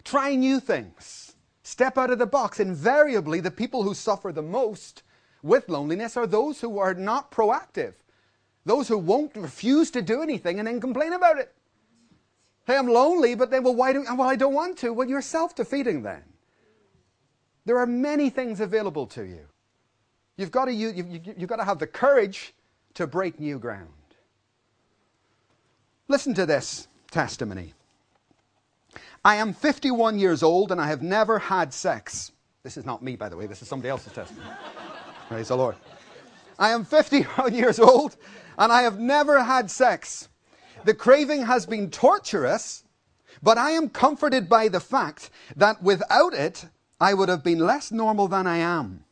[0.03, 1.35] Try new things.
[1.63, 2.59] Step out of the box.
[2.59, 5.03] Invariably, the people who suffer the most
[5.41, 7.93] with loneliness are those who are not proactive,
[8.65, 11.53] those who won't refuse to do anything and then complain about it.
[12.65, 14.93] Hey, I'm lonely, but then, well, why do, well, I don't want to.
[14.93, 16.23] Well, you're self defeating then.
[17.65, 19.47] There are many things available to you.
[20.37, 22.53] You've got to, you, you, you've got to have the courage
[22.95, 23.89] to break new ground.
[26.09, 27.73] Listen to this testimony.
[29.23, 32.33] I am 51 years old and I have never had sex.
[32.61, 34.49] This is not me, by the way, this is somebody else's testimony.
[35.29, 35.75] Praise the Lord.
[36.59, 38.17] I am 51 years old
[38.57, 40.27] and I have never had sex.
[40.83, 42.83] The craving has been torturous,
[43.41, 46.65] but I am comforted by the fact that without it,
[46.99, 49.05] I would have been less normal than I am.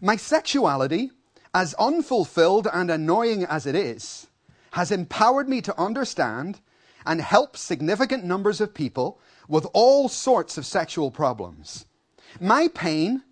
[0.00, 1.10] My sexuality,
[1.52, 4.28] as unfulfilled and annoying as it is,
[4.72, 6.60] has empowered me to understand
[7.06, 11.86] and help significant numbers of people with all sorts of sexual problems.
[12.40, 13.22] My pain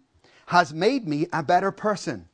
[0.47, 2.29] has made me a better person.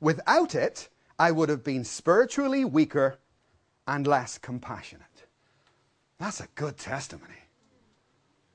[0.00, 3.18] Without it, I would have been spiritually weaker
[3.86, 5.06] and less compassionate.
[6.18, 7.34] That's a good testimony.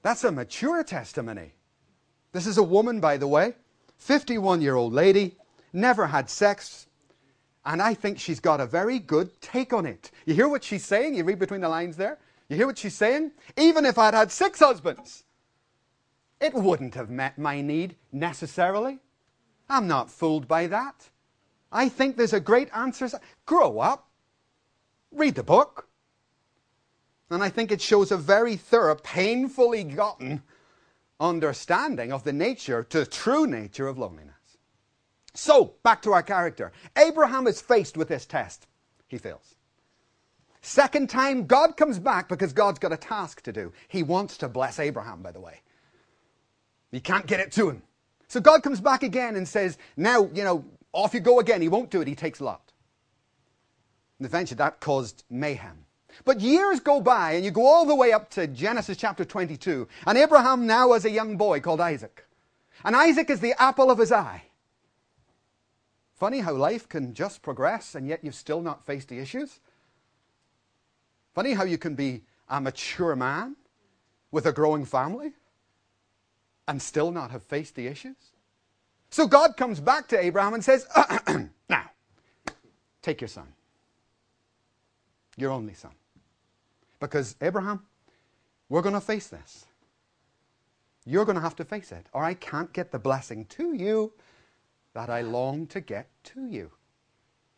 [0.01, 1.53] That's a mature testimony.
[2.31, 3.55] This is a woman, by the way,
[3.97, 5.35] 51 year old lady,
[5.73, 6.87] never had sex,
[7.67, 10.09] and I think she's got a very good take on it.
[10.25, 11.15] You hear what she's saying?
[11.15, 12.17] You read between the lines there?
[12.47, 13.31] You hear what she's saying?
[13.57, 15.25] Even if I'd had six husbands,
[16.39, 18.99] it wouldn't have met my need necessarily.
[19.69, 21.09] I'm not fooled by that.
[21.69, 23.09] I think there's a great answer.
[23.45, 24.07] Grow up.
[25.11, 25.89] Read the book.
[27.29, 30.41] And I think it shows a very thorough, painfully gotten
[31.19, 34.26] understanding of the nature, the true nature of loneliness.
[35.37, 36.71] So, back to our character.
[36.97, 38.65] Abraham is faced with this test.
[39.07, 39.53] He fails.
[40.61, 43.71] Second time, God comes back because God's got a task to do.
[43.87, 45.61] He wants to bless Abraham, by the way.
[46.91, 47.83] He can't get it to him.
[48.27, 51.61] So God comes back again and says, Now, you know, off you go again.
[51.61, 52.07] He won't do it.
[52.07, 52.73] He takes Lot.
[54.17, 55.85] And eventually that caused mayhem.
[56.25, 59.87] But years go by, and you go all the way up to Genesis chapter 22.
[60.07, 62.25] And Abraham now has a young boy called Isaac.
[62.83, 64.46] And Isaac is the apple of his eye.
[66.17, 69.59] Funny how life can just progress, and yet you've still not faced the issues.
[71.35, 73.55] Funny how you can be a mature man
[74.31, 75.33] with a growing family
[76.67, 78.15] and still not have faced the issues.
[79.11, 80.87] So God comes back to Abraham and says,
[81.69, 81.91] Now,
[83.03, 83.47] take your son,
[85.37, 85.91] your only son.
[86.99, 87.83] Because, Abraham,
[88.69, 89.65] we're going to face this.
[91.05, 94.13] You're going to have to face it, or I can't get the blessing to you
[94.97, 96.71] that I long to get to you.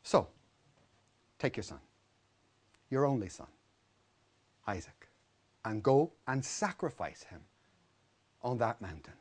[0.04, 0.28] So,
[1.40, 1.80] take your son,
[2.90, 3.48] your only son,
[4.68, 5.08] Isaac,
[5.64, 7.40] and go and sacrifice him
[8.44, 9.14] on that mountain.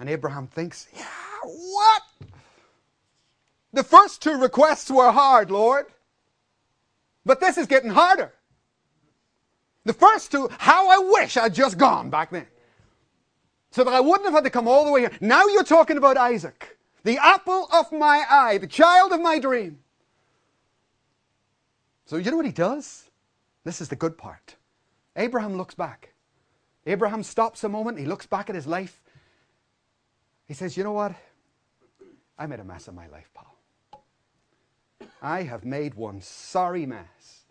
[0.00, 1.04] And Abraham thinks, yeah,
[1.44, 2.02] what?
[3.72, 5.86] The first two requests were hard, Lord.
[7.24, 8.32] But this is getting harder.
[9.84, 12.48] The first two, how I wish I'd just gone back then.
[13.76, 15.12] So that I wouldn't have had to come all the way here.
[15.20, 19.80] Now you're talking about Isaac, the apple of my eye, the child of my dream.
[22.06, 23.10] So you know what he does?
[23.64, 24.56] This is the good part.
[25.14, 26.14] Abraham looks back.
[26.86, 29.02] Abraham stops a moment, he looks back at his life.
[30.48, 31.12] He says, You know what?
[32.38, 34.02] I made a mess of my life, pal.
[35.20, 37.44] I have made one sorry mess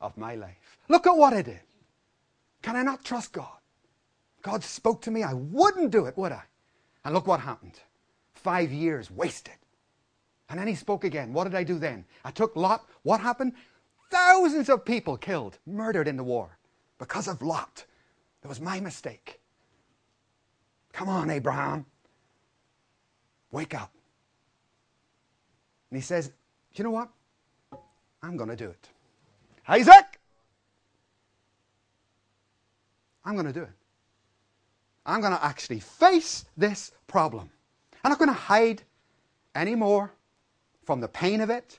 [0.00, 0.78] of my life.
[0.88, 1.60] Look at what I did.
[2.62, 3.58] Can I not trust God?
[4.44, 5.22] God spoke to me.
[5.22, 6.42] I wouldn't do it, would I?
[7.04, 7.80] And look what happened.
[8.34, 9.54] Five years wasted.
[10.50, 11.32] And then he spoke again.
[11.32, 12.04] What did I do then?
[12.24, 12.84] I took Lot.
[13.02, 13.54] What happened?
[14.10, 16.58] Thousands of people killed, murdered in the war
[16.98, 17.86] because of Lot.
[18.42, 19.40] It was my mistake.
[20.92, 21.86] Come on, Abraham.
[23.50, 23.90] Wake up.
[25.90, 26.32] And he says,
[26.74, 27.08] You know what?
[28.22, 28.88] I'm going to do it.
[29.66, 30.20] Isaac!
[33.24, 33.70] I'm going to do it.
[35.06, 37.50] I'm going to actually face this problem.
[38.02, 38.82] I'm not going to hide
[39.54, 40.12] anymore
[40.84, 41.78] from the pain of it.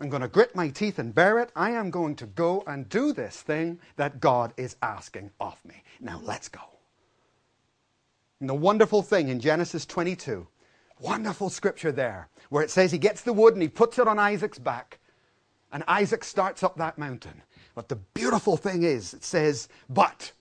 [0.00, 1.52] I'm going to grit my teeth and bear it.
[1.54, 5.82] I am going to go and do this thing that God is asking of me.
[6.00, 6.60] Now let's go.
[8.40, 10.46] And the wonderful thing in Genesis 22,
[11.00, 14.18] wonderful scripture there, where it says he gets the wood and he puts it on
[14.18, 14.98] Isaac's back,
[15.72, 17.42] and Isaac starts up that mountain.
[17.74, 20.32] But the beautiful thing is, it says, but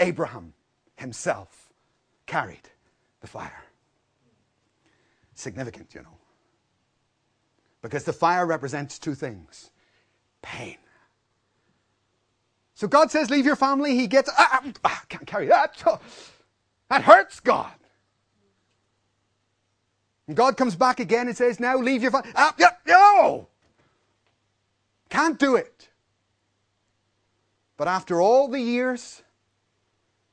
[0.00, 0.54] Abraham
[0.96, 1.72] himself
[2.26, 2.68] carried
[3.20, 3.64] the fire.
[5.34, 6.18] Significant, you know.
[7.82, 9.70] Because the fire represents two things
[10.42, 10.76] pain.
[12.74, 13.94] So God says, Leave your family.
[13.94, 15.82] He gets, ah, ah, ah can't carry that.
[16.88, 17.72] That hurts God.
[20.26, 22.30] And God comes back again and says, Now leave your family.
[22.34, 23.48] Ah, yeah, no!
[25.08, 25.88] Can't do it.
[27.76, 29.22] But after all the years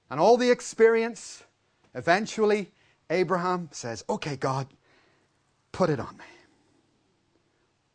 [0.09, 1.43] and all the experience,
[1.93, 2.71] eventually
[3.09, 4.67] Abraham says, Okay, God,
[5.71, 6.25] put it on me.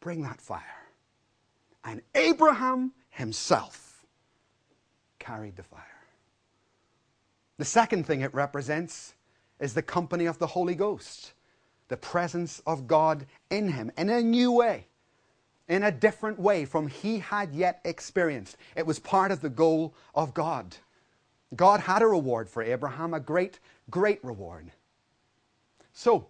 [0.01, 0.63] Bring that fire.
[1.85, 4.05] And Abraham himself
[5.19, 5.83] carried the fire.
[7.59, 9.15] The second thing it represents
[9.61, 11.33] is the company of the Holy Ghost,
[11.89, 14.87] the presence of God in him in a new way
[15.69, 18.57] in a different way from he had yet experienced.
[18.77, 20.77] It was part of the goal of God.
[21.55, 23.59] God had a reward for Abraham, a great,
[23.91, 24.71] great reward.
[25.93, 26.27] So,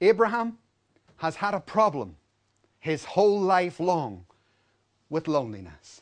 [0.00, 0.58] Abraham
[1.16, 2.16] has had a problem
[2.78, 4.24] his whole life long
[5.08, 6.00] with loneliness.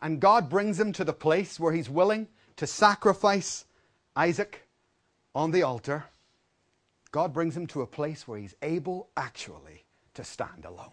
[0.00, 3.64] And God brings him to the place where he's willing to sacrifice
[4.16, 4.66] Isaac
[5.34, 6.04] on the altar.
[7.10, 10.92] God brings him to a place where he's able actually to stand alone.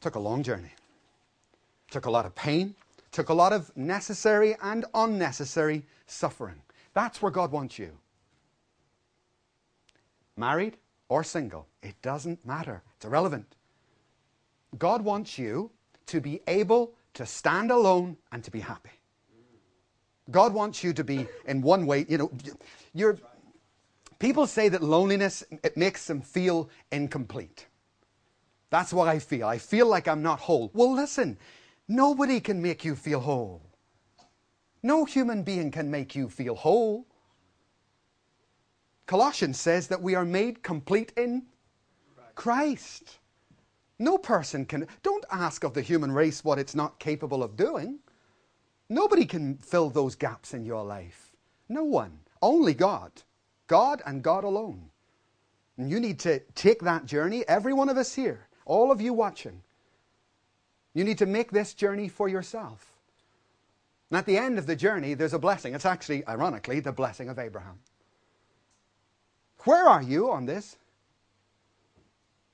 [0.00, 0.72] Took a long journey.
[1.90, 2.74] Took a lot of pain.
[3.18, 6.62] Took a lot of necessary and unnecessary suffering.
[6.94, 7.90] That's where God wants you.
[10.36, 10.76] Married
[11.08, 12.80] or single, it doesn't matter.
[12.94, 13.56] It's irrelevant.
[14.78, 15.72] God wants you
[16.06, 19.00] to be able to stand alone and to be happy.
[20.30, 22.30] God wants you to be in one way, you know,
[22.94, 23.18] you're
[24.20, 27.66] People say that loneliness it makes them feel incomplete.
[28.70, 29.48] That's what I feel.
[29.48, 30.70] I feel like I'm not whole.
[30.72, 31.36] Well, listen,
[31.88, 33.62] nobody can make you feel whole.
[34.82, 37.06] No human being can make you feel whole.
[39.06, 41.46] Colossians says that we are made complete in
[42.34, 43.18] Christ.
[43.98, 44.86] No person can.
[45.02, 47.98] Don't ask of the human race what it's not capable of doing.
[48.88, 51.32] Nobody can fill those gaps in your life.
[51.68, 52.20] No one.
[52.40, 53.10] Only God.
[53.66, 54.90] God and God alone.
[55.76, 59.12] And you need to take that journey, every one of us here, all of you
[59.12, 59.62] watching.
[60.94, 62.92] You need to make this journey for yourself.
[64.10, 65.74] And at the end of the journey, there's a blessing.
[65.74, 67.78] It's actually, ironically, the blessing of Abraham.
[69.64, 70.76] Where are you on this?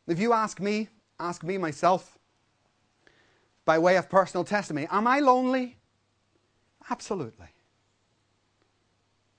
[0.07, 2.19] If you ask me, ask me myself,
[3.65, 5.77] by way of personal testimony, am I lonely?
[6.91, 7.47] Absolutely.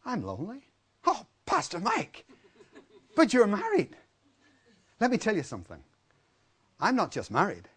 [0.06, 0.64] I'm lonely.
[1.06, 2.26] Oh, Pastor Mike,
[3.16, 3.96] but you're married.
[5.00, 5.84] Let me tell you something.
[6.80, 7.68] I'm not just married,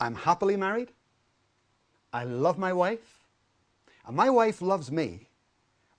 [0.00, 0.90] I'm happily married.
[2.12, 3.24] I love my wife.
[4.06, 5.28] And my wife loves me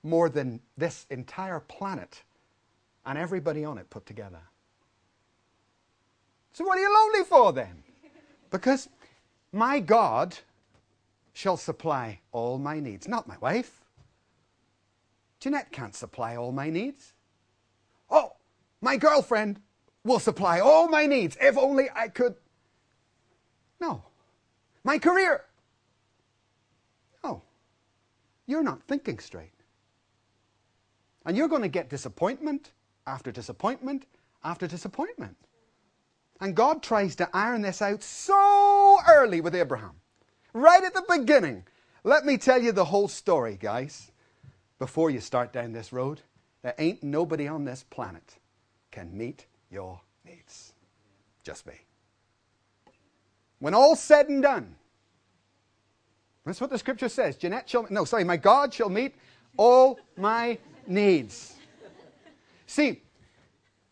[0.04, 2.24] more than this entire planet
[3.06, 4.42] and everybody on it put together.
[6.54, 7.84] So, what are you lonely for then?
[8.52, 8.88] Because
[9.52, 10.38] my God
[11.34, 13.82] shall supply all my needs, not my wife.
[15.40, 17.14] Jeanette can't supply all my needs.
[18.10, 18.34] Oh,
[18.82, 19.60] my girlfriend
[20.06, 22.36] will supply all my needs if only I could.
[23.80, 24.04] No.
[24.84, 25.46] My career.
[27.24, 27.42] No.
[28.46, 29.52] You're not thinking straight.
[31.26, 32.72] And you're going to get disappointment
[33.08, 34.06] after disappointment
[34.44, 35.36] after disappointment.
[36.40, 39.94] And God tries to iron this out so early with Abraham.
[40.54, 41.64] Right at the beginning.
[42.04, 44.12] Let me tell you the whole story, guys
[44.80, 46.22] before you start down this road.
[46.62, 48.38] There ain't nobody on this planet
[48.92, 50.74] can meet your needs.
[51.44, 51.74] Just me.
[53.66, 54.76] When all's said and done,
[56.46, 57.36] that's what the scripture says.
[57.36, 59.16] Jeanette shall, no, sorry, my God shall meet
[59.58, 61.56] all my needs.
[62.68, 63.02] See,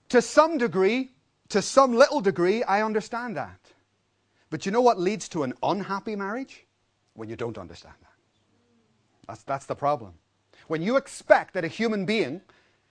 [0.09, 1.09] to some degree,
[1.49, 3.57] to some little degree, I understand that.
[4.51, 6.67] But you know what leads to an unhappy marriage?
[7.15, 8.13] When you don't understand that.
[9.27, 10.13] That's, that's the problem.
[10.67, 12.41] When you expect that a human being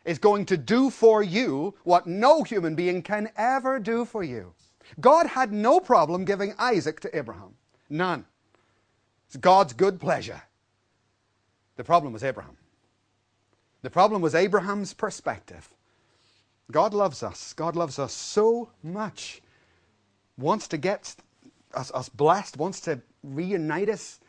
[0.05, 4.53] is going to do for you what no human being can ever do for you.
[5.01, 7.55] God had no problem giving Isaac to Abraham.
[7.88, 8.24] None.
[9.26, 10.43] It's God's good pleasure.
[11.76, 12.57] The problem was Abraham.
[13.82, 15.68] The problem was Abraham's perspective.
[16.70, 17.53] God loves us.
[17.53, 19.43] God loves us so much.
[20.38, 21.14] Wants to get
[21.74, 24.20] us, us blessed, wants to reunite us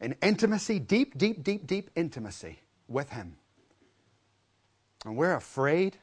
[0.00, 3.36] in intimacy, deep, deep, deep, deep intimacy with Him.
[5.04, 5.96] And we're afraid,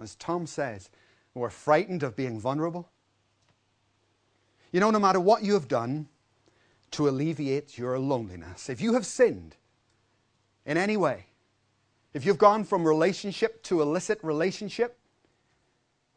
[0.00, 0.90] as Tom says,
[1.34, 2.88] we're frightened of being vulnerable.
[4.74, 6.08] You know, no matter what you have done
[6.90, 9.54] to alleviate your loneliness, if you have sinned
[10.66, 11.26] in any way,
[12.12, 14.98] if you've gone from relationship to illicit relationship,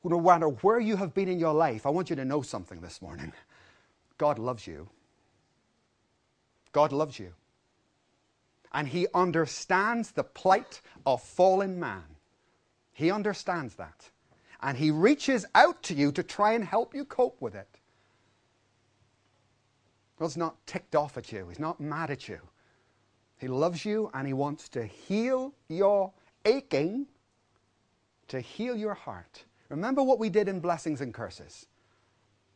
[0.03, 2.82] no matter where you have been in your life, I want you to know something
[2.82, 3.32] this morning.
[4.18, 4.89] God loves you.
[6.72, 7.34] God loves you
[8.74, 12.05] and he understands the plight of fallen man.
[12.91, 14.10] He understands that.
[14.64, 17.80] And he reaches out to you to try and help you cope with it.
[20.20, 22.39] God's not ticked off at you, he's not mad at you.
[23.38, 26.11] He loves you and he wants to heal your
[26.45, 27.05] aching,
[28.30, 29.43] to heal your heart.
[29.70, 31.68] Remember what we did in Blessings and Curses.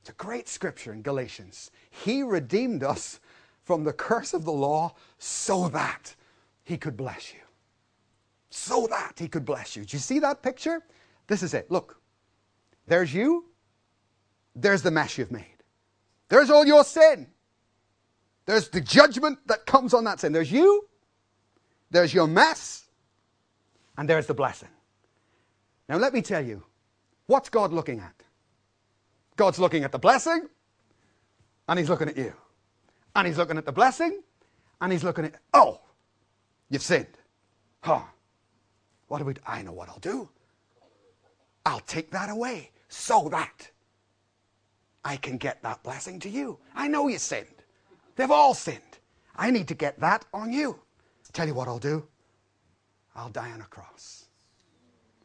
[0.01, 1.69] It's a great scripture in Galatians.
[1.91, 3.19] He redeemed us
[3.63, 6.15] from the curse of the law so that
[6.63, 7.39] he could bless you.
[8.49, 9.85] So that he could bless you.
[9.85, 10.81] Do you see that picture?
[11.27, 11.69] This is it.
[11.69, 12.01] Look,
[12.87, 13.45] there's you,
[14.55, 15.45] there's the mess you've made.
[16.27, 17.27] There's all your sin.
[18.45, 20.33] There's the judgment that comes on that sin.
[20.33, 20.87] There's you,
[21.89, 22.85] there's your mess,
[23.97, 24.69] and there's the blessing.
[25.87, 26.63] Now, let me tell you,
[27.27, 28.15] what's God looking at?
[29.35, 30.47] God's looking at the blessing,
[31.67, 32.33] and He's looking at you
[33.15, 34.21] and he's looking at the blessing,
[34.79, 35.79] and he's looking at, oh,
[36.69, 37.07] you've sinned.
[37.81, 38.01] Huh.
[39.07, 39.41] What do we do?
[39.45, 40.29] I know what I'll do.
[41.65, 43.69] I'll take that away so that
[45.03, 46.57] I can get that blessing to you.
[46.75, 47.47] I know you sinned.
[48.15, 48.99] They've all sinned.
[49.35, 50.79] I need to get that on you.
[51.33, 52.05] Tell you what I'll do.
[53.15, 54.25] I'll die on a cross.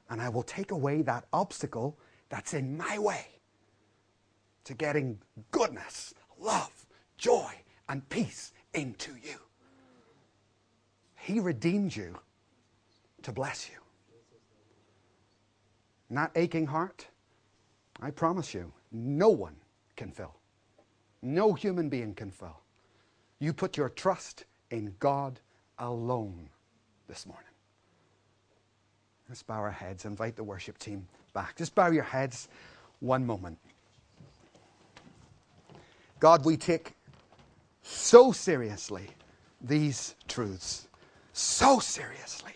[0.08, 3.26] And I will take away that obstacle that's in my way
[4.64, 5.18] to getting
[5.50, 6.86] goodness, love,
[7.18, 7.50] joy,
[7.88, 9.38] and peace into you.
[11.16, 12.16] He redeemed you
[13.22, 13.78] to bless you.
[16.08, 17.06] And that aching heart,
[18.00, 19.56] I promise you, no one
[19.96, 20.36] can fill.
[21.22, 22.60] No human being can fill.
[23.38, 25.40] You put your trust in God
[25.78, 26.48] alone
[27.08, 27.44] this morning.
[29.28, 30.04] Let's bow our heads.
[30.04, 31.56] Invite the worship team back.
[31.56, 32.48] Just bow your heads
[33.00, 33.58] one moment.
[36.18, 36.94] God, we take
[37.82, 39.08] so seriously
[39.60, 40.88] these truths.
[41.32, 42.52] So seriously.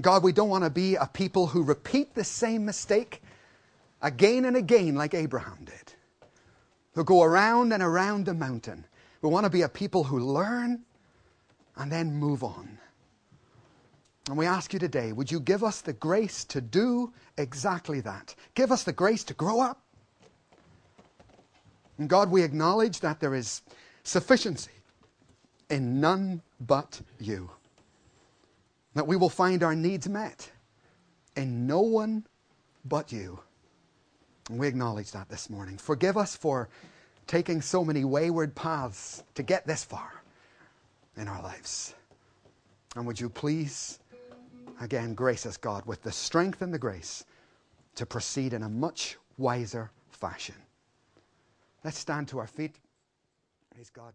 [0.00, 3.22] God, we don't want to be a people who repeat the same mistake
[4.02, 5.94] again and again like Abraham did,
[6.94, 8.84] who go around and around the mountain.
[9.24, 10.82] We want to be a people who learn
[11.76, 12.78] and then move on.
[14.28, 18.34] And we ask you today, would you give us the grace to do exactly that?
[18.54, 19.80] Give us the grace to grow up.
[21.96, 23.62] And God, we acknowledge that there is
[24.02, 24.72] sufficiency
[25.70, 27.50] in none but you.
[28.92, 30.50] That we will find our needs met
[31.34, 32.26] in no one
[32.84, 33.40] but you.
[34.50, 35.78] And we acknowledge that this morning.
[35.78, 36.68] Forgive us for
[37.26, 40.22] taking so many wayward paths to get this far
[41.16, 41.94] in our lives.
[42.96, 43.98] And would you please,
[44.80, 47.24] again, grace us, God, with the strength and the grace
[47.96, 50.56] to proceed in a much wiser fashion.
[51.82, 52.76] Let's stand to our feet.
[53.72, 54.14] Praise God.